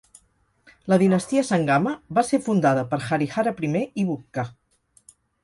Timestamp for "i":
3.69-3.71, 3.85-4.09